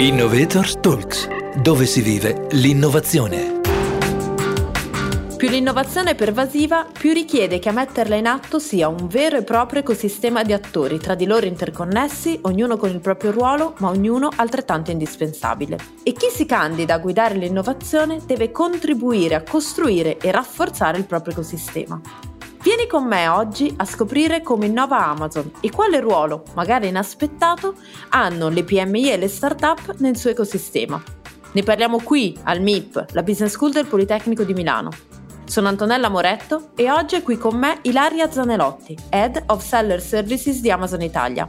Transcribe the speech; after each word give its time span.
Innovators 0.00 0.78
Talks, 0.78 1.28
dove 1.60 1.84
si 1.84 2.00
vive 2.02 2.46
l'innovazione. 2.52 3.58
Più 5.36 5.48
l'innovazione 5.48 6.12
è 6.12 6.14
pervasiva, 6.14 6.86
più 6.86 7.12
richiede 7.12 7.58
che 7.58 7.68
a 7.68 7.72
metterla 7.72 8.14
in 8.14 8.28
atto 8.28 8.60
sia 8.60 8.86
un 8.86 9.08
vero 9.08 9.38
e 9.38 9.42
proprio 9.42 9.80
ecosistema 9.80 10.44
di 10.44 10.52
attori, 10.52 10.98
tra 10.98 11.16
di 11.16 11.26
loro 11.26 11.46
interconnessi, 11.46 12.38
ognuno 12.42 12.76
con 12.76 12.90
il 12.90 13.00
proprio 13.00 13.32
ruolo, 13.32 13.74
ma 13.78 13.88
ognuno 13.88 14.30
altrettanto 14.36 14.92
indispensabile. 14.92 15.78
E 16.04 16.12
chi 16.12 16.28
si 16.30 16.46
candida 16.46 16.94
a 16.94 16.98
guidare 16.98 17.34
l'innovazione 17.34 18.20
deve 18.24 18.52
contribuire 18.52 19.34
a 19.34 19.42
costruire 19.42 20.18
e 20.18 20.30
rafforzare 20.30 20.96
il 20.98 21.06
proprio 21.06 21.32
ecosistema. 21.32 22.00
Vieni 22.60 22.88
con 22.88 23.06
me 23.06 23.28
oggi 23.28 23.72
a 23.76 23.84
scoprire 23.84 24.42
come 24.42 24.66
innova 24.66 25.06
Amazon 25.06 25.52
e 25.60 25.70
quale 25.70 26.00
ruolo, 26.00 26.42
magari 26.54 26.88
inaspettato, 26.88 27.74
hanno 28.08 28.48
le 28.48 28.64
PMI 28.64 29.12
e 29.12 29.16
le 29.16 29.28
start-up 29.28 29.94
nel 29.98 30.16
suo 30.16 30.30
ecosistema. 30.30 31.00
Ne 31.52 31.62
parliamo 31.62 32.00
qui, 32.02 32.36
al 32.42 32.60
MIP, 32.60 33.12
la 33.12 33.22
Business 33.22 33.52
School 33.52 33.70
del 33.70 33.86
Politecnico 33.86 34.42
di 34.42 34.54
Milano. 34.54 34.90
Sono 35.44 35.68
Antonella 35.68 36.08
Moretto 36.08 36.70
e 36.74 36.90
oggi 36.90 37.14
è 37.14 37.22
qui 37.22 37.38
con 37.38 37.56
me 37.56 37.78
Ilaria 37.82 38.30
Zanelotti, 38.30 38.96
Head 39.08 39.44
of 39.46 39.64
Seller 39.64 40.00
Services 40.00 40.60
di 40.60 40.70
Amazon 40.70 41.00
Italia. 41.02 41.48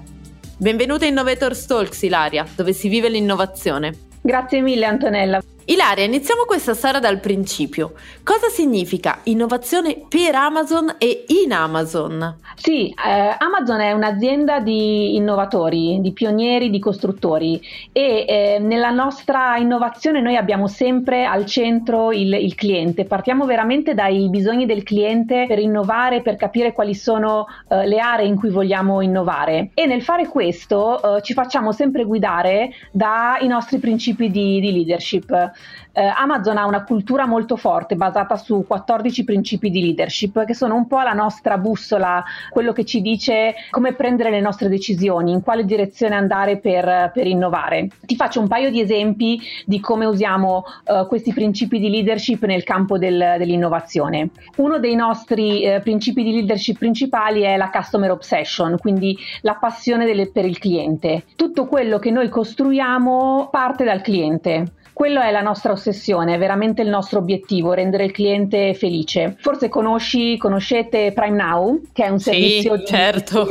Benvenuta 0.57 1.05
in 1.05 1.11
Innovator 1.11 1.57
Talks, 1.57 2.03
Ilaria, 2.03 2.45
dove 2.55 2.71
si 2.71 2.87
vive 2.87 3.09
l'innovazione. 3.09 3.93
Grazie 4.21 4.61
mille 4.61 4.85
Antonella. 4.85 5.41
Ilaria, 5.69 6.03
iniziamo 6.03 6.45
questa 6.47 6.73
storia 6.73 6.99
dal 6.99 7.19
principio. 7.19 7.93
Cosa 8.23 8.47
significa 8.47 9.19
innovazione 9.25 10.01
per 10.09 10.33
Amazon 10.33 10.95
e 10.97 11.25
in 11.43 11.51
Amazon? 11.51 12.37
Sì, 12.55 12.87
eh, 12.89 13.35
Amazon 13.37 13.79
è 13.79 13.91
un'azienda 13.91 14.61
di 14.61 15.15
innovatori, 15.15 15.99
di 16.01 16.11
pionieri, 16.11 16.71
di 16.71 16.79
costruttori 16.79 17.61
e 17.91 18.25
eh, 18.27 18.57
nella 18.59 18.89
nostra 18.89 19.57
innovazione 19.57 20.21
noi 20.21 20.37
abbiamo 20.37 20.65
sempre 20.65 21.25
al 21.25 21.45
centro 21.45 22.11
il, 22.13 22.33
il, 22.33 22.55
cliente. 22.55 23.05
Partiamo 23.05 23.45
veramente 23.45 23.93
dai 23.93 24.27
bisogni 24.27 24.65
del 24.65 24.81
cliente 24.81 25.45
per 25.47 25.59
innovare, 25.59 26.23
per 26.23 26.35
capire 26.35 26.73
quali 26.73 26.95
sono 26.95 27.45
eh, 27.67 27.85
le 27.85 27.99
aree 27.99 28.25
in 28.25 28.37
cui 28.37 28.49
vogliamo 28.49 29.01
innovare 29.01 29.69
e 29.75 29.85
nel 29.85 30.01
fare 30.01 30.27
questo 30.27 31.17
eh, 31.17 31.21
ci 31.21 31.33
facciamo 31.33 31.71
sempre 31.71 32.05
guidare 32.05 32.71
dai 32.91 33.47
nostri 33.47 33.77
principi 33.77 34.31
di, 34.31 34.59
di 34.59 34.71
leadership. 34.71 35.57
Eh, 35.91 36.03
Amazon 36.03 36.57
ha 36.57 36.65
una 36.65 36.83
cultura 36.83 37.25
molto 37.25 37.55
forte 37.55 37.95
basata 37.95 38.37
su 38.37 38.63
14 38.65 39.23
principi 39.23 39.69
di 39.69 39.81
leadership 39.81 40.45
che 40.45 40.53
sono 40.53 40.75
un 40.75 40.87
po' 40.87 41.01
la 41.01 41.13
nostra 41.13 41.57
bussola, 41.57 42.23
quello 42.49 42.73
che 42.73 42.85
ci 42.85 43.01
dice 43.01 43.55
come 43.71 43.93
prendere 43.93 44.29
le 44.29 44.39
nostre 44.39 44.69
decisioni, 44.69 45.31
in 45.31 45.41
quale 45.41 45.65
direzione 45.65 46.15
andare 46.15 46.57
per, 46.57 47.11
per 47.13 47.25
innovare. 47.25 47.89
Ti 48.05 48.15
faccio 48.15 48.39
un 48.39 48.47
paio 48.47 48.69
di 48.69 48.79
esempi 48.79 49.41
di 49.65 49.79
come 49.79 50.05
usiamo 50.05 50.63
uh, 50.85 51.07
questi 51.07 51.33
principi 51.33 51.79
di 51.79 51.89
leadership 51.89 52.43
nel 52.45 52.63
campo 52.63 52.97
del, 52.97 53.35
dell'innovazione. 53.37 54.29
Uno 54.57 54.79
dei 54.79 54.95
nostri 54.95 55.67
uh, 55.67 55.81
principi 55.81 56.23
di 56.23 56.33
leadership 56.33 56.77
principali 56.77 57.41
è 57.41 57.57
la 57.57 57.69
customer 57.69 58.11
obsession, 58.11 58.77
quindi 58.77 59.17
la 59.41 59.55
passione 59.55 60.05
delle, 60.05 60.31
per 60.31 60.45
il 60.45 60.59
cliente. 60.59 61.25
Tutto 61.35 61.65
quello 61.65 61.97
che 61.97 62.11
noi 62.11 62.29
costruiamo 62.29 63.49
parte 63.51 63.83
dal 63.83 64.01
cliente. 64.01 64.73
Quello 64.99 65.21
è 65.21 65.31
la 65.31 65.39
nostra 65.39 65.71
ossessione, 65.71 66.35
è 66.35 66.37
veramente 66.37 66.81
il 66.81 66.89
nostro 66.89 67.19
obiettivo, 67.19 67.71
rendere 67.71 68.03
il 68.03 68.11
cliente 68.11 68.73
felice. 68.73 69.37
Forse 69.39 69.69
conosci, 69.69 70.37
conoscete 70.37 71.13
Prime 71.13 71.41
Now, 71.41 71.81
che 71.93 72.03
è 72.03 72.09
un 72.09 72.19
servizio 72.19 72.73
sì, 72.73 72.79
di 72.81 72.85
certo. 72.85 73.47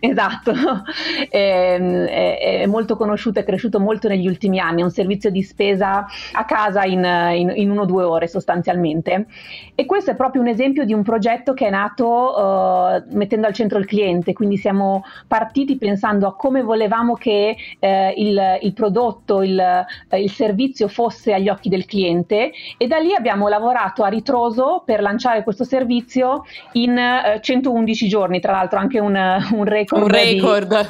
Esatto, 0.00 0.52
è, 1.28 1.76
è, 1.78 2.60
è, 2.62 2.66
molto 2.66 2.96
conosciuto, 2.96 3.38
è 3.38 3.44
cresciuto 3.44 3.78
molto 3.78 4.08
negli 4.08 4.26
ultimi 4.26 4.58
anni, 4.58 4.80
è 4.80 4.84
un 4.84 4.90
servizio 4.90 5.30
di 5.30 5.42
spesa 5.42 6.06
a 6.32 6.44
casa 6.46 6.84
in, 6.84 7.04
in, 7.34 7.52
in 7.54 7.70
uno 7.70 7.82
o 7.82 7.84
due 7.84 8.02
ore 8.02 8.26
sostanzialmente. 8.26 9.26
E 9.74 9.84
questo 9.84 10.10
è 10.10 10.16
proprio 10.16 10.40
un 10.40 10.48
esempio 10.48 10.84
di 10.84 10.94
un 10.94 11.02
progetto 11.02 11.52
che 11.52 11.66
è 11.66 11.70
nato 11.70 12.06
uh, 12.06 13.14
mettendo 13.14 13.46
al 13.46 13.52
centro 13.52 13.78
il 13.78 13.84
cliente, 13.84 14.32
quindi 14.32 14.56
siamo 14.56 15.04
partiti 15.26 15.76
pensando 15.76 16.26
a 16.26 16.34
come 16.34 16.62
volevamo 16.62 17.14
che 17.14 17.56
uh, 17.78 17.86
il, 18.16 18.58
il, 18.62 18.72
prodotto, 18.72 19.42
il, 19.42 19.84
uh, 20.08 20.16
il, 20.16 20.30
servizio 20.30 20.88
fosse 20.88 21.34
agli 21.34 21.50
occhi 21.50 21.68
del 21.68 21.84
cliente. 21.84 22.52
E 22.78 22.86
da 22.86 22.96
lì 22.96 23.14
abbiamo 23.14 23.48
lavorato 23.48 24.02
a 24.02 24.08
ritroso 24.08 24.82
per 24.84 25.02
lanciare 25.02 25.42
questo 25.42 25.64
servizio 25.64 26.44
in 26.72 26.98
111 27.40 28.08
giorni, 28.08 28.40
tra 28.40 28.52
l'altro 28.52 28.78
anche 28.78 28.98
un, 28.98 29.14
un 29.52 29.64
record 29.64 29.89
record. 29.90 30.02
Un 30.02 30.08
record. 30.08 30.88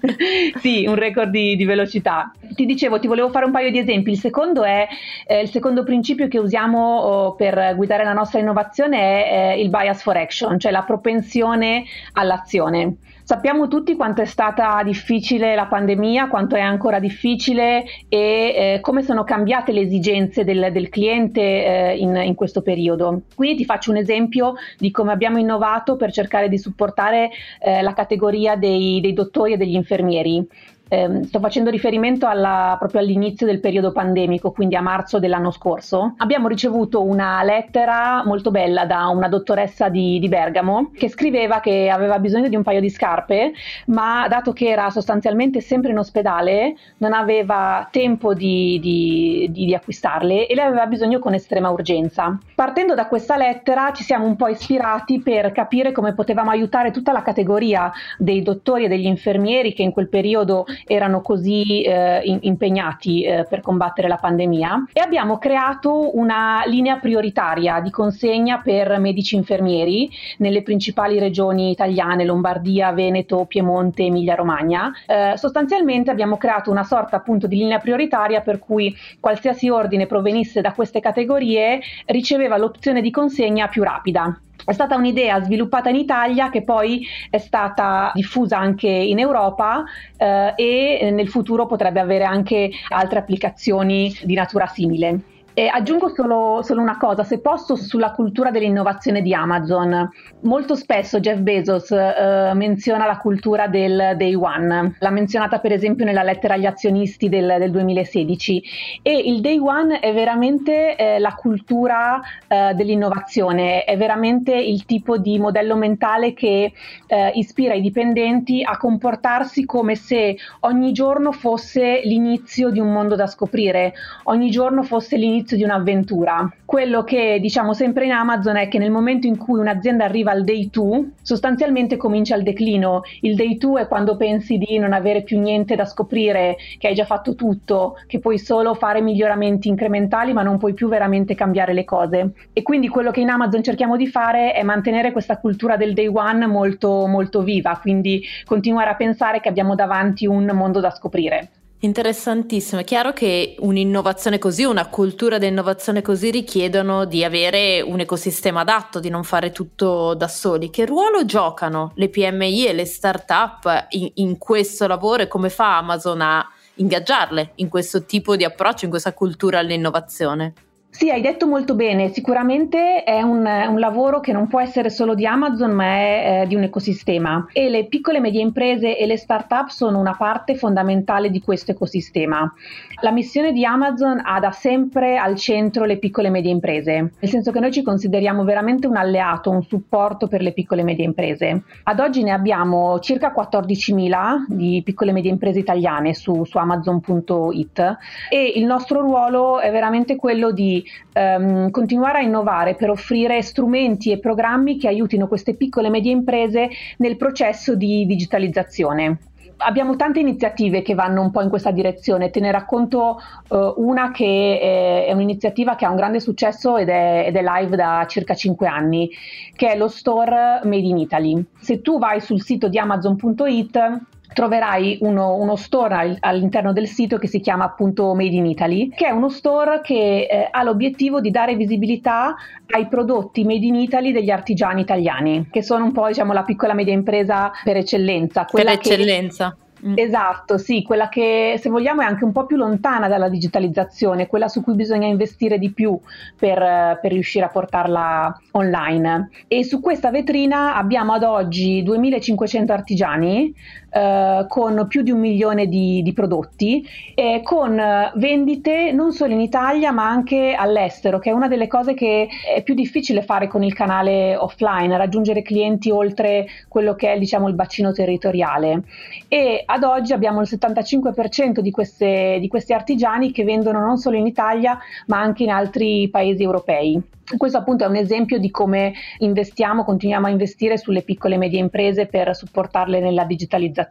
Di, 0.00 0.54
sì, 0.60 0.86
un 0.86 0.94
record 0.94 1.30
di, 1.30 1.56
di, 1.56 1.64
velocità. 1.64 2.32
Ti 2.54 2.66
dicevo, 2.66 2.98
ti 2.98 3.06
volevo 3.06 3.30
fare 3.30 3.46
un 3.46 3.52
paio 3.52 3.70
di 3.70 3.78
esempi. 3.78 4.10
Il 4.10 4.18
secondo 4.18 4.62
è 4.64 4.86
eh, 5.26 5.40
il 5.40 5.48
secondo 5.48 5.82
principio 5.84 6.28
che 6.28 6.38
usiamo 6.38 6.98
oh, 6.98 7.34
per 7.34 7.74
guidare 7.76 8.04
la 8.04 8.12
nostra 8.12 8.40
innovazione 8.40 8.98
è 8.98 9.54
eh, 9.54 9.62
il 9.62 9.70
bias 9.70 10.02
for 10.02 10.16
action, 10.16 10.58
cioè 10.58 10.70
la 10.70 10.82
propensione 10.82 11.84
all'azione. 12.12 12.96
Sappiamo 13.24 13.68
tutti 13.68 13.94
quanto 13.94 14.20
è 14.20 14.24
stata 14.24 14.82
difficile 14.82 15.54
la 15.54 15.66
pandemia, 15.66 16.28
quanto 16.28 16.56
è 16.56 16.60
ancora 16.60 16.98
difficile 16.98 17.84
e 18.08 18.18
eh, 18.18 18.78
come 18.80 19.02
sono 19.02 19.22
cambiate 19.22 19.70
le 19.70 19.80
esigenze 19.80 20.44
del, 20.44 20.70
del 20.72 20.88
cliente 20.88 21.40
eh, 21.40 21.96
in, 21.98 22.16
in, 22.16 22.34
questo 22.34 22.62
periodo. 22.62 23.22
Quindi 23.34 23.58
ti 23.58 23.64
faccio 23.64 23.92
un 23.92 23.98
esempio 23.98 24.54
di 24.76 24.90
come 24.90 25.12
abbiamo 25.12 25.38
innovato 25.38 25.94
per 25.94 26.12
cercare 26.12 26.48
di 26.48 26.58
supportare 26.58 27.30
eh, 27.60 27.80
la 27.80 27.94
categoria 27.94 28.56
dei, 28.56 29.00
dei 29.00 29.12
dottori 29.12 29.52
e 29.52 29.56
degli 29.56 29.74
infermieri 29.74 30.44
eh, 30.92 31.24
sto 31.24 31.40
facendo 31.40 31.70
riferimento 31.70 32.26
alla, 32.26 32.76
proprio 32.78 33.00
all'inizio 33.00 33.46
del 33.46 33.60
periodo 33.60 33.92
pandemico, 33.92 34.50
quindi 34.50 34.76
a 34.76 34.82
marzo 34.82 35.18
dell'anno 35.18 35.50
scorso, 35.50 36.12
abbiamo 36.18 36.48
ricevuto 36.48 37.02
una 37.02 37.42
lettera 37.42 38.22
molto 38.26 38.50
bella 38.50 38.84
da 38.84 39.06
una 39.06 39.28
dottoressa 39.28 39.88
di, 39.88 40.18
di 40.18 40.28
Bergamo 40.28 40.90
che 40.94 41.08
scriveva 41.08 41.60
che 41.60 41.88
aveva 41.88 42.18
bisogno 42.18 42.48
di 42.48 42.56
un 42.56 42.62
paio 42.62 42.80
di 42.80 42.90
scarpe, 42.90 43.52
ma 43.86 44.26
dato 44.28 44.52
che 44.52 44.68
era 44.68 44.90
sostanzialmente 44.90 45.62
sempre 45.62 45.92
in 45.92 45.98
ospedale, 45.98 46.74
non 46.98 47.14
aveva 47.14 47.88
tempo 47.90 48.34
di, 48.34 48.78
di, 48.82 49.48
di 49.50 49.74
acquistarle 49.74 50.46
e 50.46 50.54
le 50.54 50.62
aveva 50.62 50.86
bisogno 50.86 51.20
con 51.20 51.32
estrema 51.32 51.70
urgenza. 51.70 52.38
Partendo 52.54 52.92
da 52.92 53.06
questa 53.06 53.38
lettera 53.38 53.92
ci 53.94 54.02
siamo 54.04 54.26
un 54.26 54.36
po' 54.36 54.48
ispirati 54.48 55.22
per 55.22 55.52
capire 55.52 55.90
come 55.90 56.12
potevamo 56.12 56.50
aiutare 56.50 56.90
tutta 56.90 57.12
la 57.12 57.22
categoria 57.22 57.90
dei 58.18 58.42
dottori 58.42 58.84
e 58.84 58.88
degli 58.88 59.06
infermieri 59.06 59.72
che 59.72 59.82
in 59.82 59.92
quel 59.92 60.10
periodo 60.10 60.66
erano 60.86 61.20
così 61.20 61.82
eh, 61.82 62.20
in, 62.24 62.38
impegnati 62.42 63.22
eh, 63.22 63.46
per 63.48 63.60
combattere 63.60 64.08
la 64.08 64.16
pandemia 64.16 64.86
e 64.92 65.00
abbiamo 65.00 65.38
creato 65.38 66.16
una 66.16 66.62
linea 66.66 66.96
prioritaria 66.96 67.80
di 67.80 67.90
consegna 67.90 68.60
per 68.60 68.98
medici 68.98 69.36
infermieri 69.36 70.10
nelle 70.38 70.62
principali 70.62 71.18
regioni 71.18 71.70
italiane, 71.70 72.24
Lombardia, 72.24 72.92
Veneto, 72.92 73.44
Piemonte, 73.46 74.04
Emilia 74.04 74.34
Romagna. 74.34 74.92
Eh, 75.06 75.34
sostanzialmente 75.36 76.10
abbiamo 76.10 76.36
creato 76.36 76.70
una 76.70 76.84
sorta 76.84 77.16
appunto 77.16 77.46
di 77.46 77.56
linea 77.56 77.78
prioritaria 77.78 78.40
per 78.40 78.58
cui 78.58 78.94
qualsiasi 79.20 79.68
ordine 79.68 80.06
provenisse 80.06 80.60
da 80.60 80.72
queste 80.72 81.00
categorie 81.00 81.80
riceveva 82.06 82.56
l'opzione 82.56 83.00
di 83.00 83.10
consegna 83.10 83.68
più 83.68 83.82
rapida. 83.82 84.38
È 84.64 84.72
stata 84.72 84.96
un'idea 84.96 85.42
sviluppata 85.42 85.88
in 85.88 85.96
Italia 85.96 86.50
che 86.50 86.62
poi 86.62 87.06
è 87.30 87.38
stata 87.38 88.12
diffusa 88.14 88.58
anche 88.58 88.88
in 88.88 89.18
Europa 89.18 89.84
eh, 90.16 90.54
e 90.56 91.10
nel 91.10 91.28
futuro 91.28 91.66
potrebbe 91.66 92.00
avere 92.00 92.24
anche 92.24 92.70
altre 92.88 93.18
applicazioni 93.18 94.16
di 94.22 94.34
natura 94.34 94.66
simile. 94.66 95.31
E 95.54 95.66
aggiungo 95.66 96.08
solo, 96.08 96.60
solo, 96.62 96.80
una 96.80 96.96
cosa, 96.96 97.24
se 97.24 97.40
posso, 97.40 97.76
sulla 97.76 98.12
cultura 98.12 98.50
dell'innovazione 98.50 99.20
di 99.20 99.34
Amazon. 99.34 100.10
Molto 100.42 100.74
spesso 100.74 101.20
Jeff 101.20 101.38
Bezos 101.40 101.90
eh, 101.90 102.52
menziona 102.54 103.04
la 103.04 103.18
cultura 103.18 103.68
del 103.68 104.14
day 104.16 104.34
one, 104.34 104.96
l'ha 104.98 105.10
menzionata 105.10 105.58
per 105.58 105.72
esempio 105.72 106.06
nella 106.06 106.22
lettera 106.22 106.54
agli 106.54 106.64
azionisti 106.64 107.28
del, 107.28 107.56
del 107.58 107.70
2016 107.70 108.62
e 109.02 109.18
il 109.18 109.40
day 109.40 109.58
one 109.58 110.00
è 110.00 110.12
veramente 110.14 110.96
eh, 110.96 111.18
la 111.18 111.34
cultura 111.34 112.20
eh, 112.48 112.72
dell'innovazione, 112.74 113.84
è 113.84 113.96
veramente 113.98 114.54
il 114.54 114.86
tipo 114.86 115.18
di 115.18 115.38
modello 115.38 115.76
mentale 115.76 116.32
che 116.32 116.72
eh, 117.06 117.30
ispira 117.34 117.74
i 117.74 117.82
dipendenti 117.82 118.62
a 118.64 118.78
comportarsi 118.78 119.66
come 119.66 119.96
se 119.96 120.36
ogni 120.60 120.92
giorno 120.92 121.30
fosse 121.30 122.00
l'inizio 122.04 122.70
di 122.70 122.80
un 122.80 122.90
mondo 122.90 123.16
da 123.16 123.26
scoprire, 123.26 123.92
ogni 124.24 124.50
giorno 124.50 124.82
fosse 124.82 125.16
l'inizio 125.16 125.40
l'inizio 125.42 125.56
di 125.56 125.64
un'avventura. 125.64 126.50
Quello 126.64 127.04
che 127.04 127.38
diciamo 127.40 127.74
sempre 127.74 128.06
in 128.06 128.12
Amazon 128.12 128.56
è 128.56 128.68
che 128.68 128.78
nel 128.78 128.90
momento 128.90 129.26
in 129.26 129.36
cui 129.36 129.58
un'azienda 129.58 130.04
arriva 130.04 130.30
al 130.30 130.44
day 130.44 130.70
2, 130.70 131.10
sostanzialmente 131.20 131.96
comincia 131.96 132.36
il 132.36 132.42
declino. 132.42 133.02
Il 133.20 133.34
day 133.34 133.58
2 133.58 133.82
è 133.82 133.88
quando 133.88 134.16
pensi 134.16 134.56
di 134.56 134.78
non 134.78 134.92
avere 134.92 135.22
più 135.22 135.38
niente 135.40 135.74
da 135.74 135.84
scoprire, 135.84 136.56
che 136.78 136.88
hai 136.88 136.94
già 136.94 137.04
fatto 137.04 137.34
tutto, 137.34 137.96
che 138.06 138.20
puoi 138.20 138.38
solo 138.38 138.74
fare 138.74 139.02
miglioramenti 139.02 139.68
incrementali, 139.68 140.32
ma 140.32 140.42
non 140.42 140.58
puoi 140.58 140.72
più 140.72 140.88
veramente 140.88 141.34
cambiare 141.34 141.72
le 141.74 141.84
cose. 141.84 142.32
E 142.52 142.62
quindi 142.62 142.88
quello 142.88 143.10
che 143.10 143.20
in 143.20 143.28
Amazon 143.28 143.62
cerchiamo 143.62 143.96
di 143.96 144.06
fare 144.06 144.52
è 144.52 144.62
mantenere 144.62 145.12
questa 145.12 145.38
cultura 145.38 145.76
del 145.76 145.92
day 145.92 146.06
one 146.06 146.46
molto 146.46 147.06
molto 147.06 147.42
viva, 147.42 147.78
quindi 147.80 148.22
continuare 148.44 148.90
a 148.90 148.94
pensare 148.94 149.40
che 149.40 149.48
abbiamo 149.48 149.74
davanti 149.74 150.26
un 150.26 150.46
mondo 150.54 150.80
da 150.80 150.90
scoprire. 150.90 151.50
Interessantissimo, 151.84 152.80
è 152.80 152.84
chiaro 152.84 153.12
che 153.12 153.56
un'innovazione 153.58 154.38
così, 154.38 154.62
una 154.62 154.86
cultura 154.86 155.38
di 155.38 155.48
innovazione 155.48 156.00
così 156.00 156.30
richiedono 156.30 157.06
di 157.06 157.24
avere 157.24 157.80
un 157.80 157.98
ecosistema 157.98 158.60
adatto, 158.60 159.00
di 159.00 159.08
non 159.08 159.24
fare 159.24 159.50
tutto 159.50 160.14
da 160.14 160.28
soli. 160.28 160.70
Che 160.70 160.86
ruolo 160.86 161.24
giocano 161.24 161.90
le 161.96 162.08
PMI 162.08 162.66
e 162.66 162.72
le 162.72 162.84
start-up 162.84 163.86
in, 163.90 164.12
in 164.14 164.38
questo 164.38 164.86
lavoro 164.86 165.22
e 165.22 165.28
come 165.28 165.48
fa 165.48 165.78
Amazon 165.78 166.20
a 166.20 166.48
ingaggiarle 166.74 167.54
in 167.56 167.68
questo 167.68 168.04
tipo 168.04 168.36
di 168.36 168.44
approccio, 168.44 168.84
in 168.84 168.90
questa 168.92 169.12
cultura 169.12 169.58
all'innovazione? 169.58 170.52
Sì, 170.94 171.08
hai 171.08 171.22
detto 171.22 171.46
molto 171.46 171.74
bene, 171.74 172.12
sicuramente 172.12 173.02
è 173.02 173.22
un, 173.22 173.46
un, 173.46 173.78
lavoro 173.78 174.20
che 174.20 174.30
non 174.30 174.46
può 174.46 174.60
essere 174.60 174.90
solo 174.90 175.14
di 175.14 175.24
Amazon, 175.24 175.70
ma 175.70 175.86
è 175.86 176.42
eh, 176.42 176.46
di 176.46 176.54
un 176.54 176.64
ecosistema 176.64 177.46
e 177.50 177.70
le 177.70 177.86
piccole 177.86 178.18
e 178.18 178.20
medie 178.20 178.42
imprese 178.42 178.98
e 178.98 179.06
le 179.06 179.16
start-up 179.16 179.68
sono 179.68 179.98
una 179.98 180.14
parte 180.14 180.54
fondamentale 180.54 181.30
di 181.30 181.40
questo 181.40 181.70
ecosistema. 181.70 182.52
La 183.00 183.10
missione 183.10 183.52
di 183.52 183.64
Amazon 183.64 184.20
ha 184.22 184.38
da 184.38 184.50
sempre 184.50 185.16
al 185.16 185.34
centro 185.36 185.86
le 185.86 185.96
piccole 185.96 186.28
e 186.28 186.30
medie 186.30 186.52
imprese, 186.52 186.92
nel 187.18 187.30
senso 187.30 187.52
che 187.52 187.58
noi 187.58 187.72
ci 187.72 187.82
consideriamo 187.82 188.44
veramente 188.44 188.86
un 188.86 188.96
alleato, 188.96 189.48
un 189.48 189.62
supporto 189.62 190.28
per 190.28 190.42
le 190.42 190.52
piccole 190.52 190.82
e 190.82 190.84
medie 190.84 191.06
imprese. 191.06 191.62
Ad 191.84 192.00
oggi 192.00 192.22
ne 192.22 192.32
abbiamo 192.32 192.98
circa 193.00 193.32
14.000 193.34 194.44
di 194.46 194.82
piccole 194.84 195.10
e 195.10 195.14
medie 195.14 195.30
imprese 195.30 195.58
italiane 195.58 196.12
su, 196.12 196.44
su 196.44 196.58
amazon.it 196.58 197.96
e 198.28 198.52
il 198.56 198.66
nostro 198.66 199.00
ruolo 199.00 199.58
è 199.58 199.70
veramente 199.70 200.16
quello 200.16 200.52
di 200.52 200.80
ehm, 201.12 201.70
continuare 201.70 202.18
a 202.18 202.22
innovare 202.22 202.74
per 202.74 202.90
offrire 202.90 203.42
strumenti 203.42 204.10
e 204.10 204.18
programmi 204.18 204.78
che 204.78 204.88
aiutino 204.88 205.28
queste 205.28 205.54
piccole 205.54 205.88
e 205.88 205.90
medie 205.90 206.12
imprese 206.12 206.68
nel 206.98 207.16
processo 207.16 207.74
di 207.74 208.06
digitalizzazione 208.06 209.18
abbiamo 209.64 209.96
tante 209.96 210.20
iniziative 210.20 210.82
che 210.82 210.94
vanno 210.94 211.22
un 211.22 211.30
po' 211.30 211.40
in 211.40 211.48
questa 211.48 211.70
direzione. 211.70 212.30
Te 212.30 212.40
ne 212.40 212.50
racconto 212.50 213.20
uh, 213.48 213.74
una 213.76 214.10
che 214.10 214.58
è, 214.60 215.06
è, 215.06 215.12
un'iniziativa 215.12 215.74
che 215.74 215.84
ha 215.84 215.90
un 215.90 215.96
grande 215.96 216.20
successo 216.20 216.76
ed 216.76 216.88
è, 216.88 217.24
ed 217.26 217.36
è, 217.36 217.42
live 217.42 217.76
da 217.76 218.04
circa 218.08 218.34
5 218.34 218.66
anni, 218.66 219.10
che 219.54 219.72
è 219.72 219.76
lo 219.76 219.88
store 219.88 220.60
Made 220.64 220.86
in 220.86 220.98
Italy. 220.98 221.44
Se 221.58 221.80
tu 221.80 221.98
vai 221.98 222.20
sul 222.20 222.42
sito 222.42 222.68
di 222.68 222.78
amazon.it 222.78 224.00
troverai 224.32 224.98
uno, 225.00 225.36
uno 225.36 225.56
store 225.56 226.16
all'interno 226.20 226.72
del 226.72 226.86
sito 226.86 227.18
che 227.18 227.26
si 227.26 227.40
chiama 227.40 227.64
appunto 227.64 228.14
Made 228.14 228.34
in 228.34 228.46
Italy, 228.46 228.88
che 228.88 229.06
è 229.06 229.10
uno 229.10 229.28
store 229.28 229.80
che 229.82 230.26
eh, 230.30 230.48
ha 230.50 230.62
l'obiettivo 230.62 231.20
di 231.20 231.30
dare 231.30 231.54
visibilità 231.54 232.34
ai 232.68 232.86
prodotti 232.88 233.44
Made 233.44 233.66
in 233.66 233.74
Italy 233.74 234.12
degli 234.12 234.30
artigiani 234.30 234.80
italiani, 234.80 235.48
che 235.50 235.62
sono 235.62 235.84
un 235.84 235.92
po' 235.92 236.06
diciamo 236.06 236.32
la 236.32 236.42
piccola 236.42 236.74
media 236.74 236.92
impresa 236.92 237.50
per 237.62 237.76
eccellenza. 237.76 238.44
Per 238.44 238.68
eccellenza. 238.68 239.54
Che, 239.56 239.62
Mm. 239.84 239.94
Esatto, 239.96 240.58
sì, 240.58 240.82
quella 240.82 241.08
che 241.08 241.56
se 241.58 241.68
vogliamo 241.68 242.02
è 242.02 242.04
anche 242.04 242.24
un 242.24 242.30
po' 242.30 242.46
più 242.46 242.56
lontana 242.56 243.08
dalla 243.08 243.28
digitalizzazione, 243.28 244.28
quella 244.28 244.46
su 244.46 244.62
cui 244.62 244.74
bisogna 244.74 245.08
investire 245.08 245.58
di 245.58 245.72
più 245.72 245.98
per, 246.38 246.98
per 247.00 247.10
riuscire 247.10 247.44
a 247.44 247.48
portarla 247.48 248.40
online. 248.52 249.30
E 249.48 249.64
su 249.64 249.80
questa 249.80 250.10
vetrina 250.10 250.76
abbiamo 250.76 251.14
ad 251.14 251.24
oggi 251.24 251.82
2500 251.82 252.72
artigiani 252.72 253.52
eh, 253.92 254.46
con 254.48 254.86
più 254.88 255.02
di 255.02 255.10
un 255.10 255.20
milione 255.20 255.66
di, 255.66 256.00
di 256.02 256.12
prodotti 256.14 256.82
e 257.14 257.42
con 257.44 257.80
vendite 258.14 258.90
non 258.92 259.12
solo 259.12 259.32
in 259.32 259.40
Italia 259.40 259.92
ma 259.92 260.08
anche 260.08 260.54
all'estero, 260.54 261.18
che 261.18 261.28
è 261.28 261.32
una 261.32 261.48
delle 261.48 261.66
cose 261.66 261.92
che 261.92 262.26
è 262.54 262.62
più 262.62 262.74
difficile 262.74 263.22
fare 263.22 263.48
con 263.48 263.62
il 263.62 263.74
canale 263.74 264.34
offline, 264.34 264.96
raggiungere 264.96 265.42
clienti 265.42 265.90
oltre 265.90 266.46
quello 266.68 266.94
che 266.94 267.12
è 267.12 267.18
diciamo 267.18 267.48
il 267.48 267.54
bacino 267.54 267.92
territoriale. 267.92 268.82
E 269.28 269.62
ad 269.66 269.82
oggi 269.84 270.12
abbiamo 270.12 270.40
il 270.40 270.48
75% 270.50 271.60
di, 271.60 271.70
queste, 271.70 272.38
di 272.40 272.48
questi 272.48 272.72
artigiani 272.72 273.30
che 273.30 273.44
vendono 273.44 273.80
non 273.80 273.98
solo 273.98 274.16
in 274.16 274.26
Italia 274.26 274.78
ma 275.06 275.20
anche 275.20 275.42
in 275.42 275.50
altri 275.50 276.08
paesi 276.10 276.42
europei. 276.42 277.00
Questo 277.36 277.56
appunto 277.56 277.84
è 277.84 277.86
un 277.86 277.96
esempio 277.96 278.38
di 278.38 278.50
come 278.50 278.92
investiamo, 279.18 279.84
continuiamo 279.84 280.26
a 280.26 280.30
investire 280.30 280.76
sulle 280.76 281.02
piccole 281.02 281.36
e 281.36 281.38
medie 281.38 281.60
imprese 281.60 282.06
per 282.06 282.34
supportarle 282.34 283.00
nella 283.00 283.24
digitalizzazione. 283.24 283.81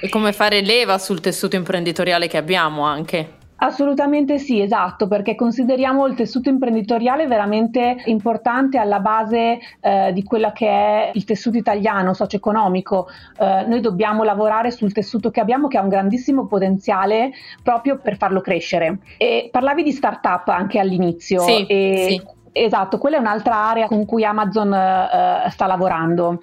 E 0.00 0.08
come 0.08 0.32
fare 0.32 0.60
leva 0.60 0.98
sul 0.98 1.20
tessuto 1.20 1.56
imprenditoriale 1.56 2.28
che 2.28 2.36
abbiamo 2.36 2.82
anche. 2.82 3.42
Assolutamente 3.56 4.38
sì, 4.38 4.60
esatto, 4.60 5.06
perché 5.06 5.34
consideriamo 5.36 6.06
il 6.06 6.14
tessuto 6.14 6.48
imprenditoriale 6.48 7.26
veramente 7.26 8.02
importante 8.06 8.78
alla 8.78 8.98
base 9.00 9.58
eh, 9.80 10.12
di 10.12 10.22
quello 10.22 10.50
che 10.52 10.68
è 10.68 11.10
il 11.14 11.24
tessuto 11.24 11.56
italiano, 11.56 12.12
socio-economico. 12.12 13.06
Eh, 13.38 13.64
noi 13.66 13.80
dobbiamo 13.80 14.22
lavorare 14.24 14.70
sul 14.70 14.92
tessuto 14.92 15.30
che 15.30 15.40
abbiamo 15.40 15.68
che 15.68 15.78
ha 15.78 15.82
un 15.82 15.88
grandissimo 15.88 16.46
potenziale 16.46 17.30
proprio 17.62 17.96
per 17.96 18.16
farlo 18.16 18.40
crescere. 18.40 18.98
E 19.16 19.48
parlavi 19.50 19.82
di 19.82 19.92
startup 19.92 20.48
anche 20.48 20.78
all'inizio. 20.78 21.40
Sì, 21.40 21.64
e 21.66 22.06
sì. 22.08 22.22
Esatto, 22.56 22.98
quella 22.98 23.16
è 23.16 23.18
un'altra 23.18 23.56
area 23.56 23.88
con 23.88 24.06
cui 24.06 24.24
Amazon 24.24 24.68
uh, 24.68 25.50
sta 25.50 25.66
lavorando. 25.66 26.40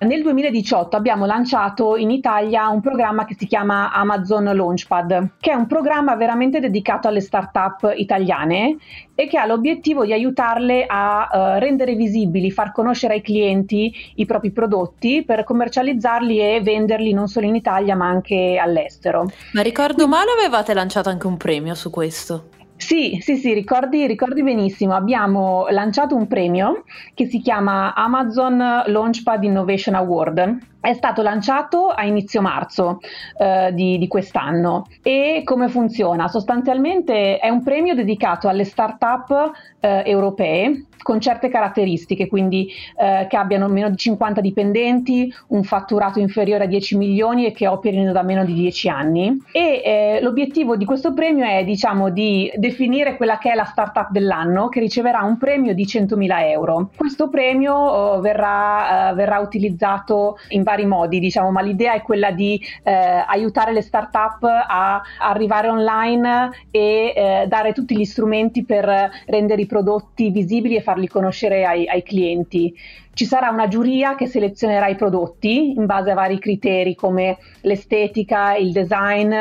Nel 0.00 0.20
2018 0.20 0.94
abbiamo 0.94 1.24
lanciato 1.24 1.96
in 1.96 2.10
Italia 2.10 2.68
un 2.68 2.82
programma 2.82 3.24
che 3.24 3.34
si 3.38 3.46
chiama 3.46 3.90
Amazon 3.90 4.44
Launchpad, 4.44 5.36
che 5.40 5.52
è 5.52 5.54
un 5.54 5.66
programma 5.66 6.16
veramente 6.16 6.60
dedicato 6.60 7.08
alle 7.08 7.22
start-up 7.22 7.94
italiane 7.96 8.76
e 9.14 9.26
che 9.26 9.38
ha 9.38 9.46
l'obiettivo 9.46 10.04
di 10.04 10.12
aiutarle 10.12 10.84
a 10.86 11.30
uh, 11.32 11.58
rendere 11.58 11.94
visibili, 11.94 12.50
far 12.50 12.70
conoscere 12.70 13.14
ai 13.14 13.22
clienti 13.22 13.90
i 14.16 14.26
propri 14.26 14.50
prodotti 14.50 15.24
per 15.24 15.44
commercializzarli 15.44 16.40
e 16.40 16.60
venderli 16.60 17.14
non 17.14 17.26
solo 17.26 17.46
in 17.46 17.54
Italia 17.54 17.96
ma 17.96 18.06
anche 18.06 18.60
all'estero. 18.62 19.30
Ma 19.54 19.62
ricordo 19.62 20.06
male 20.08 20.32
avevate 20.38 20.74
lanciato 20.74 21.08
anche 21.08 21.26
un 21.26 21.38
premio 21.38 21.74
su 21.74 21.88
questo? 21.88 22.48
Sì, 22.76 23.18
sì, 23.20 23.36
sì, 23.36 23.52
ricordi, 23.54 24.06
ricordi, 24.06 24.42
benissimo. 24.42 24.94
Abbiamo 24.94 25.66
lanciato 25.70 26.14
un 26.16 26.26
premio 26.26 26.84
che 27.14 27.26
si 27.26 27.40
chiama 27.40 27.94
Amazon 27.94 28.56
Launchpad 28.86 29.42
Innovation 29.44 29.94
Award. 29.94 30.58
È 30.84 30.92
stato 30.92 31.22
lanciato 31.22 31.88
a 31.88 32.04
inizio 32.04 32.42
marzo 32.42 33.00
eh, 33.38 33.70
di, 33.72 33.96
di, 33.96 34.06
quest'anno 34.06 34.86
e 35.02 35.40
come 35.42 35.68
funziona? 35.68 36.28
Sostanzialmente 36.28 37.38
è 37.38 37.48
un 37.48 37.62
premio 37.62 37.94
dedicato 37.94 38.48
alle 38.48 38.64
start-up 38.64 39.52
eh, 39.80 40.02
europee 40.04 40.84
con 41.04 41.20
certe 41.20 41.48
caratteristiche, 41.48 42.26
quindi 42.26 42.68
eh, 42.96 43.26
che 43.28 43.36
abbiano 43.36 43.68
meno 43.68 43.90
di 43.90 43.96
50 43.96 44.40
dipendenti, 44.40 45.32
un 45.48 45.62
fatturato 45.62 46.18
inferiore 46.18 46.64
a 46.64 46.66
10 46.66 46.96
milioni 46.96 47.46
e 47.46 47.52
che 47.52 47.68
operino 47.68 48.10
da 48.10 48.22
meno 48.22 48.44
di 48.44 48.54
10 48.54 48.88
anni. 48.88 49.42
E 49.52 49.82
eh, 49.84 50.18
l'obiettivo 50.22 50.76
di 50.76 50.86
questo 50.86 51.12
premio 51.12 51.44
è 51.44 51.62
diciamo 51.62 52.08
di 52.08 52.50
definire 52.56 53.16
quella 53.16 53.38
che 53.38 53.52
è 53.52 53.54
la 53.54 53.64
startup 53.64 54.10
dell'anno 54.10 54.68
che 54.68 54.80
riceverà 54.80 55.22
un 55.22 55.36
premio 55.36 55.74
di 55.74 55.84
100.000 55.84 56.48
euro. 56.48 56.90
Questo 56.96 57.28
premio 57.28 57.74
oh, 57.74 58.20
verrà, 58.20 59.10
uh, 59.10 59.14
verrà, 59.14 59.38
utilizzato 59.40 60.38
in 60.48 60.62
vari 60.62 60.73
modi, 60.84 61.20
diciamo, 61.20 61.50
ma 61.50 61.62
l'idea 61.62 61.94
è 61.94 62.02
quella 62.02 62.32
di 62.32 62.60
eh, 62.82 62.92
aiutare 62.92 63.72
le 63.72 63.82
startup 63.82 64.42
a 64.42 65.00
arrivare 65.20 65.68
online 65.68 66.50
e 66.70 67.12
eh, 67.14 67.44
dare 67.46 67.72
tutti 67.72 67.96
gli 67.96 68.04
strumenti 68.04 68.64
per 68.64 69.10
rendere 69.26 69.62
i 69.62 69.66
prodotti 69.66 70.30
visibili 70.30 70.76
e 70.76 70.82
farli 70.82 71.06
conoscere 71.06 71.64
ai, 71.64 71.86
ai 71.86 72.02
clienti. 72.02 72.74
Ci 73.14 73.26
sarà 73.26 73.48
una 73.50 73.68
giuria 73.68 74.16
che 74.16 74.26
selezionerà 74.26 74.88
i 74.88 74.96
prodotti 74.96 75.74
in 75.76 75.86
base 75.86 76.10
a 76.10 76.14
vari 76.14 76.40
criteri 76.40 76.96
come 76.96 77.38
l'estetica, 77.60 78.56
il 78.56 78.72
design, 78.72 79.32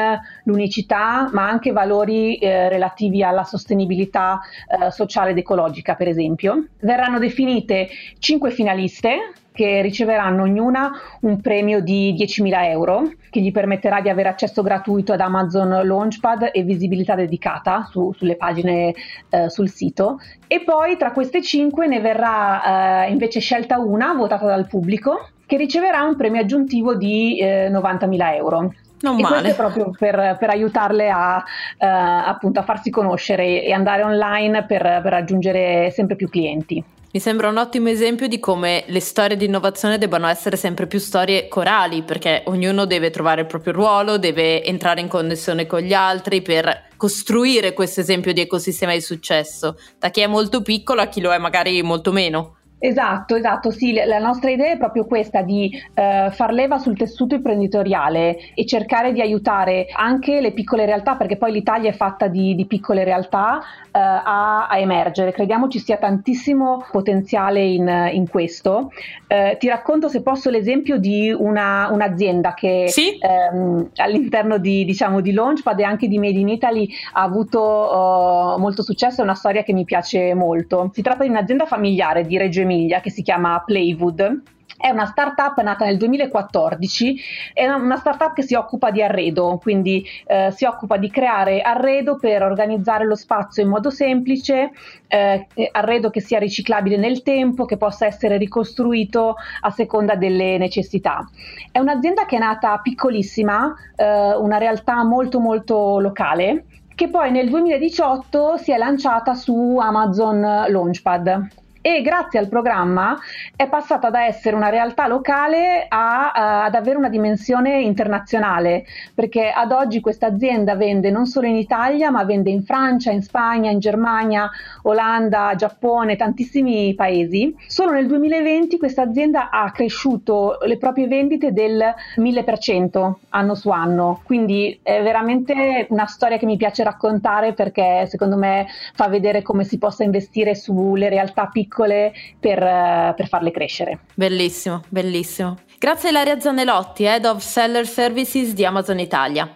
l'unicità, 0.44 1.28
ma 1.34 1.50
anche 1.50 1.72
valori 1.72 2.38
eh, 2.38 2.70
relativi 2.70 3.24
alla 3.24 3.44
sostenibilità 3.44 4.40
eh, 4.68 4.92
sociale 4.92 5.32
ed 5.32 5.40
ecologica, 5.40 5.96
per 5.96 6.08
esempio. 6.08 6.68
Verranno 6.82 7.18
definite 7.18 7.90
cinque 8.20 8.52
finaliste 8.52 9.34
che 9.53 9.81
riceveranno 9.81 10.43
ognuna 10.43 10.91
un 11.22 11.39
premio 11.39 11.79
di 11.79 12.13
10.000 12.17 12.65
euro 12.65 13.12
che 13.29 13.39
gli 13.39 13.51
permetterà 13.51 14.01
di 14.01 14.10
avere 14.10 14.29
accesso 14.29 14.62
gratuito 14.62 15.13
ad 15.13 15.22
Amazon 15.22 15.69
Launchpad 15.69 16.50
e 16.51 16.63
visibilità 16.63 17.15
dedicata 17.15 17.88
su, 17.89 18.12
sulle 18.13 18.36
pagine 18.36 18.93
eh, 19.29 19.50
sul 19.50 19.69
sito. 19.69 20.19
E 20.48 20.62
poi 20.62 20.98
tra 20.98 21.12
queste 21.12 21.41
cinque 21.41 21.88
ne 21.88 22.00
verrà 22.00 23.05
eh, 23.05 23.12
invece 23.12 23.39
scelta 23.39 23.77
una 23.77 24.13
votata 24.13 24.45
dal 24.45 24.67
pubblico 24.67 25.29
che 25.45 25.57
riceverà 25.57 26.03
un 26.03 26.15
premio 26.15 26.41
aggiuntivo 26.41 26.95
di 26.95 27.39
eh, 27.39 27.69
90.000 27.69 28.36
euro. 28.36 28.74
Non 29.01 29.19
e 29.19 29.22
male. 29.22 29.41
questo 29.41 29.48
è 29.50 29.55
proprio 29.55 29.91
per, 29.98 30.38
per 30.39 30.50
aiutarle 30.50 31.10
a, 31.10 31.36
uh, 31.36 31.86
appunto, 32.29 32.60
a 32.62 32.63
farsi 32.63 32.89
conoscere 32.89 33.62
e 33.62 33.72
andare 33.74 34.01
online 34.03 34.63
per, 34.63 34.81
per 34.81 35.12
raggiungere 35.12 35.91
sempre 35.91 36.15
più 36.15 36.29
clienti. 36.29 36.83
Mi 37.15 37.20
sembra 37.20 37.48
un 37.48 37.58
ottimo 37.58 37.89
esempio 37.89 38.27
di 38.27 38.39
come 38.39 38.86
le 38.88 39.00
storie 39.00 39.38
di 39.38 39.46
innovazione 39.46 40.00
debbano 40.00 40.25
essere 40.25 40.58
sempre 40.58 40.88
più 40.88 40.98
storie 40.98 41.48
corali, 41.48 42.01
perché 42.01 42.41
ognuno 42.48 42.86
deve 42.86 43.12
trovare 43.12 43.41
il 43.41 43.46
proprio 43.46 43.72
ruolo, 43.72 44.17
deve 44.17 44.63
entrare 44.63 45.00
in 45.00 45.08
connessione 45.08 45.67
con 45.67 45.82
gli 45.82 45.93
altri 45.93 46.41
per 46.41 46.88
costruire 46.98 47.74
questo 47.74 48.00
esempio 48.00 48.34
di 48.34 48.41
ecosistema 48.41 48.93
di 48.93 49.01
successo, 49.01 49.77
da 50.00 50.10
chi 50.10 50.22
è 50.22 50.27
molto 50.27 50.63
piccolo 50.63 51.01
a 51.01 51.05
chi 51.05 51.22
lo 51.22 51.32
è 51.32 51.38
magari 51.38 51.84
molto 51.84 52.12
meno. 52.12 52.55
Esatto, 52.86 53.38
esatto, 53.38 53.72
sì, 53.72 53.94
la 53.94 54.20
nostra 54.20 54.50
idea 54.50 54.74
è 54.74 54.78
proprio 54.78 55.06
questa 55.06 55.42
di 55.42 55.72
eh, 55.94 56.28
far 56.32 56.52
leva 56.52 56.80
sul 56.80 56.98
tessuto 56.98 57.34
imprenditoriale 57.34 58.36
e 58.54 58.66
cercare 58.66 59.13
di 59.13 59.22
aiutare 59.22 59.86
anche 59.90 60.42
le 60.42 60.52
piccole 60.52 60.86
realtà, 60.86 61.16
perché 61.16 61.38
poi 61.38 61.54
l'Italia 61.54 61.92
è 61.92 61.94
fatta 61.94 62.28
di, 62.28 62.56
di 62.56 62.66
piccole 62.66 63.06
realtà, 63.06 63.62
eh, 63.86 63.98
a, 64.00 64.68
a, 64.68 64.78
emergere. 64.80 65.32
Crediamo 65.32 65.70
ci 65.70 65.80
sia 65.80 65.96
tantissimo 65.96 66.86
potenziale 66.92 67.63
in, 67.63 68.10
in 68.12 68.28
questo. 68.28 68.92
Eh, 69.28 69.56
ti 69.58 69.70
racconto, 69.70 70.10
se 70.10 70.22
posso, 70.22 70.50
l'esempio 70.50 70.98
di 70.98 71.32
una, 71.32 71.88
un'azienda 71.90 72.54
che 72.54 72.90
sì? 72.90 73.18
ehm, 73.18 73.92
all'interno 73.96 74.58
di, 74.58 74.84
diciamo, 74.84 75.22
di 75.22 75.32
Launchpad 75.32 75.80
e 75.80 75.84
anche 75.84 76.10
di 76.10 76.20
Made 76.20 76.38
in 76.38 76.50
Italy 76.50 76.90
ha 77.13 77.22
avuto 77.22 77.62
uh, 77.62 78.60
molto 78.60 78.84
successo, 78.84 79.22
è 79.22 79.24
una 79.24 79.36
storia 79.36 79.63
che 79.63 79.72
mi 79.72 79.86
piace 79.86 80.34
molto. 80.34 80.90
Si 80.94 81.02
tratta 81.02 81.24
di 81.24 81.30
un'azienda 81.30 81.66
familiare 81.66 82.25
di 82.25 82.38
Reggio 82.38 82.60
Emilia 82.60 82.72
Emilia 82.74 83.00
che 83.00 83.12
si 83.12 83.22
chiama 83.22 83.62
Playwood. 83.65 84.42
È 84.75 84.89
una 84.89 85.06
startup 85.06 85.62
nata 85.62 85.86
nel 85.86 85.96
2014, 85.96 87.18
è 87.53 87.65
una 87.68 87.96
startup 87.96 88.34
che 88.34 88.42
si 88.42 88.53
occupa 88.53 88.92
di 88.92 89.01
arredo, 89.01 89.58
quindi 89.62 90.06
eh, 90.25 90.51
si 90.51 90.65
occupa 90.65 90.98
di 90.98 91.10
creare 91.10 91.62
arredo 91.62 92.18
per 92.18 92.44
organizzare 92.44 93.06
lo 93.06 93.15
spazio 93.15 93.63
in 93.63 93.70
modo 93.70 93.89
semplice, 93.89 94.72
eh, 95.08 95.48
arredo 95.72 96.10
che 96.10 96.20
sia 96.20 96.38
riciclabile 96.38 96.98
nel 96.98 97.22
tempo, 97.22 97.63
che 97.63 97.77
possa 97.77 98.08
essere 98.08 98.36
ricostruito 98.36 99.36
a 99.62 99.70
seconda 99.70 100.15
delle 100.15 100.58
necessità. 100.58 101.30
È 101.72 101.80
un'azienda 101.80 102.25
che 102.25 102.36
è 102.36 102.39
nata 102.39 102.77
piccolissima, 102.80 103.74
eh, 103.96 104.36
una 104.36 104.58
realtà 104.58 105.01
molto 105.06 105.39
molto 105.39 106.00
locale, 106.00 106.65
che 106.94 107.10
poi 107.10 107.32
nel 107.32 107.50
2018 107.50 108.58
si 108.58 108.74
è 108.74 108.77
lanciata 108.77 109.34
su 109.34 109.77
Amazon 109.80 110.42
Launchpad 110.42 111.62
e 111.86 112.02
grazie 112.02 112.40
al 112.40 112.48
programma 112.48 113.20
è 113.58 113.68
passata 113.68 114.10
da 114.10 114.24
essere 114.24 114.56
una 114.56 114.70
realtà 114.70 115.06
locale 115.06 115.86
a, 115.90 116.32
a, 116.32 116.63
ad 116.63 116.75
avere 116.75 116.98
una 116.98 117.10
dimensione 117.10 117.82
internazionale, 117.82 118.86
perché 119.13 119.50
ad 119.50 119.74
oggi 119.74 120.00
questa 120.00 120.28
azienda 120.28 120.78
vende 120.78 121.12
non 121.12 121.25
solo 121.25 121.46
in 121.46 121.58
Italia, 121.58 122.10
ma 122.10 122.24
vende 122.24 122.50
in 122.52 122.63
Francia, 122.63 123.12
in 123.12 123.22
Spagna, 123.22 123.70
in 123.70 123.80
Germania, 123.80 124.50
Olanda, 124.84 125.56
Giappone, 125.58 126.16
tantissimi 126.16 126.96
paesi. 126.96 127.54
Solo 127.68 127.92
nel 127.92 128.08
2020 128.08 128.78
questa 128.78 129.02
azienda 129.02 129.50
ha 129.50 129.70
cresciuto 129.72 130.60
le 130.63 130.78
proprie 130.78 131.08
vendite 131.08 131.52
del 131.52 131.84
1000% 132.16 133.13
anno 133.28 133.56
su 133.56 133.70
anno, 133.72 134.22
quindi 134.24 134.80
è 134.82 135.04
veramente 135.04 135.88
una 135.90 136.06
storia 136.06 136.38
che 136.38 136.46
mi 136.46 136.56
piace 136.56 136.82
raccontare 136.82 137.52
perché 137.52 138.06
secondo 138.08 138.38
me 138.38 138.68
fa 138.94 139.10
vedere 139.10 139.42
come 139.42 139.66
si 139.66 139.78
possa 139.78 140.06
investire 140.06 140.56
sulle 140.56 141.10
realtà 141.10 141.48
piccole 141.48 141.72
piccole 141.74 142.13
per, 142.39 142.60
per 142.60 143.27
farle 143.27 143.50
crescere. 143.50 144.00
Bellissimo, 144.13 144.84
bellissimo. 144.89 145.58
Grazie 145.80 146.10
Ilaria 146.10 146.39
Zanelotti, 146.39 147.03
Head 147.03 147.25
of 147.25 147.44
Seller 147.44 147.88
Services 147.88 148.53
di 148.53 148.63
Amazon 148.63 149.00
Italia. 149.00 149.56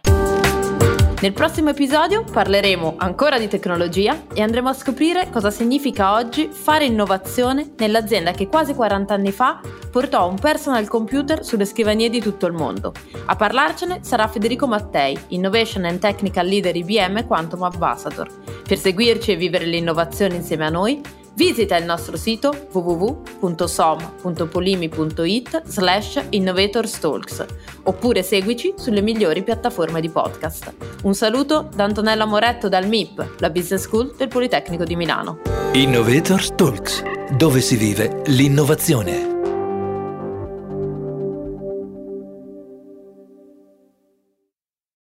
Nel 1.19 1.33
prossimo 1.33 1.69
episodio 1.69 2.23
parleremo 2.23 2.95
ancora 2.97 3.39
di 3.39 3.47
tecnologia 3.47 4.25
e 4.35 4.43
andremo 4.43 4.69
a 4.69 4.73
scoprire 4.73 5.29
cosa 5.31 5.49
significa 5.49 6.13
oggi 6.13 6.47
fare 6.51 6.85
innovazione 6.85 7.71
nell'azienda 7.77 8.33
che 8.33 8.47
quasi 8.47 8.75
40 8.75 9.15
anni 9.15 9.31
fa 9.31 9.59
portò 9.89 10.29
un 10.29 10.37
personal 10.37 10.87
computer 10.87 11.43
sulle 11.43 11.65
scrivanie 11.65 12.09
di 12.09 12.19
tutto 12.19 12.45
il 12.45 12.53
mondo. 12.53 12.93
A 13.25 13.35
parlarcene 13.35 14.01
sarà 14.03 14.27
Federico 14.27 14.67
Mattei, 14.67 15.17
Innovation 15.29 15.85
and 15.85 15.97
Technical 15.97 16.45
Leader 16.45 16.75
IBM 16.75 17.25
Quantum 17.25 17.63
Ambassador. 17.63 18.29
Per 18.67 18.77
seguirci 18.77 19.31
e 19.31 19.37
vivere 19.37 19.65
l'innovazione 19.65 20.35
insieme 20.35 20.65
a 20.65 20.69
noi, 20.69 21.01
Visita 21.37 21.77
il 21.77 21.85
nostro 21.85 22.17
sito 22.17 22.67
www.som.polimi.it 22.71 25.61
slash 25.67 26.25
innovatorstalks 26.29 27.45
oppure 27.83 28.23
seguici 28.23 28.73
sulle 28.75 29.01
migliori 29.01 29.43
piattaforme 29.43 30.01
di 30.01 30.09
podcast. 30.09 30.73
Un 31.03 31.13
saluto 31.13 31.69
da 31.75 31.83
Antonella 31.83 32.25
Moretto 32.25 32.69
dal 32.69 32.87
MIP, 32.87 33.35
la 33.37 33.51
Business 33.51 33.83
School 33.83 34.15
del 34.17 34.29
Politecnico 34.29 34.83
di 34.83 34.95
Milano. 34.95 35.41
Innovators 35.73 36.55
Talks, 36.55 37.03
dove 37.37 37.61
si 37.61 37.75
vive 37.75 38.23
l'innovazione. 38.25 39.36